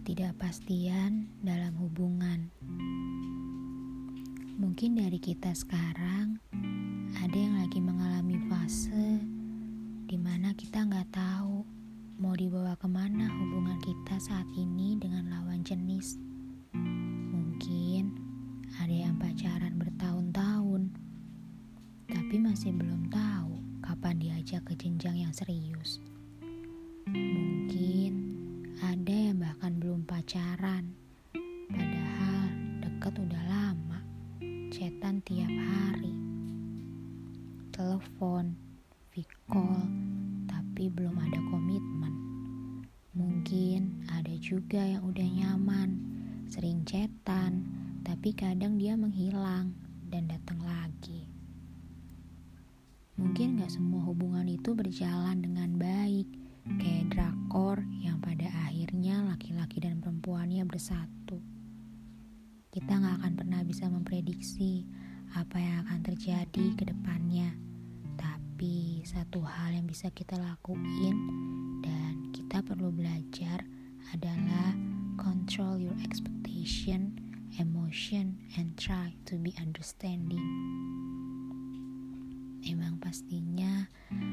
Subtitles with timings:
[0.00, 2.48] ketidakpastian dalam hubungan.
[4.56, 6.40] Mungkin dari kita sekarang
[7.20, 9.20] ada yang lagi mengalami fase
[10.08, 11.68] di mana kita nggak tahu
[12.16, 16.16] mau dibawa ke mana hubungan kita saat ini dengan lawan jenis.
[17.36, 18.16] Mungkin
[18.80, 20.96] ada yang pacaran bertahun-tahun,
[22.08, 26.00] tapi masih belum tahu kapan diajak ke jenjang yang serius.
[27.04, 27.99] Mungkin
[28.80, 30.96] ada yang bahkan belum pacaran,
[31.68, 32.48] padahal
[32.80, 34.00] deket udah lama,
[34.72, 36.16] chatan tiap hari,
[37.76, 38.56] telepon,
[39.50, 39.84] call,
[40.48, 42.14] tapi belum ada komitmen.
[43.12, 45.90] Mungkin ada juga yang udah nyaman,
[46.48, 47.66] sering chatan,
[48.00, 49.76] tapi kadang dia menghilang
[50.08, 51.28] dan datang lagi.
[53.20, 56.30] Mungkin gak semua hubungan itu berjalan dengan baik,
[56.78, 61.36] kayak drakor yang pada akhirnya laki-laki dan perempuannya bersatu.
[62.72, 64.88] Kita nggak akan pernah bisa memprediksi
[65.36, 67.52] apa yang akan terjadi ke depannya.
[68.16, 71.20] Tapi satu hal yang bisa kita lakuin
[71.84, 73.60] dan kita perlu belajar
[74.16, 74.72] adalah
[75.20, 77.12] control your expectation,
[77.60, 80.48] emotion, and try to be understanding.
[82.64, 83.84] Emang pastinya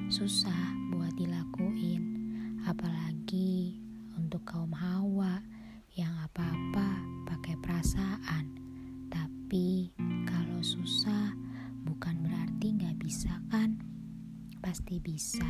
[0.07, 2.23] susah buat dilakuin,
[2.63, 3.83] apalagi
[4.15, 5.43] untuk kaum hawa
[13.07, 13.79] bisa kan?
[14.59, 15.47] Pasti bisa,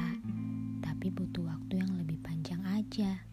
[0.86, 3.26] tapi butuh waktu yang lebih panjang aja.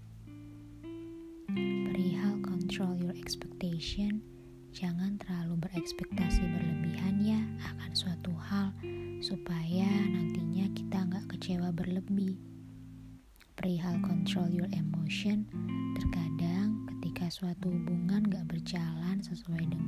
[1.93, 4.25] Perihal control your expectation,
[4.73, 7.37] jangan terlalu berekspektasi berlebihan ya
[7.77, 8.73] akan suatu hal
[9.21, 12.41] supaya nantinya kita nggak kecewa berlebih
[13.61, 15.45] perihal control your emotion,
[16.01, 19.84] terkadang ketika suatu hubungan gak berjalan sesuai dengan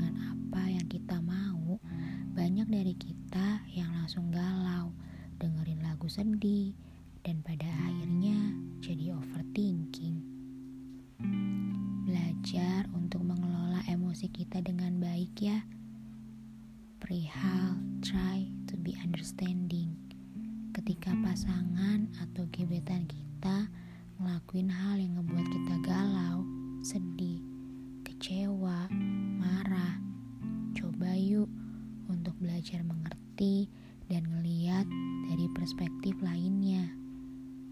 [6.06, 6.70] lagu sedih,
[7.26, 10.22] dan pada akhirnya jadi overthinking.
[12.06, 15.66] Belajar untuk mengelola emosi kita dengan baik ya.
[17.02, 19.98] Perihal try to be understanding.
[20.78, 23.66] Ketika pasangan atau gebetan kita
[24.22, 26.46] ngelakuin hal yang ngebuat kita galau,
[26.86, 27.42] sedih,
[28.06, 28.86] kecewa,
[29.42, 29.98] marah.
[30.70, 31.50] Coba yuk
[32.06, 33.66] untuk belajar mengerti
[34.06, 34.86] dan ngeliat
[35.26, 36.90] dari perspektif lainnya.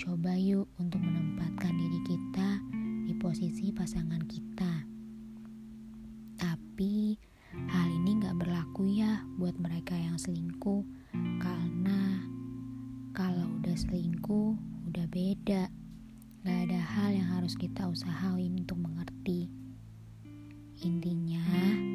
[0.00, 2.48] Coba yuk untuk menempatkan diri kita
[3.06, 4.72] di posisi pasangan kita.
[6.40, 7.14] Tapi
[7.70, 10.82] hal ini gak berlaku ya buat mereka yang selingkuh
[11.38, 12.26] karena
[13.14, 14.58] kalau udah selingkuh
[14.90, 15.70] udah beda.
[16.44, 19.48] Gak ada hal yang harus kita usahain untuk mengerti.
[20.82, 21.40] Intinya,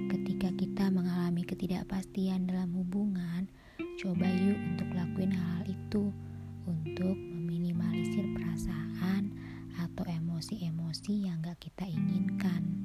[0.09, 3.08] ketika kita mengalami ketidakpastian dalam hubungan,
[3.99, 6.15] coba yuk untuk lakuin hal, -hal itu
[6.63, 9.35] untuk meminimalisir perasaan
[9.75, 12.78] atau emosi-emosi yang gak kita inginkan.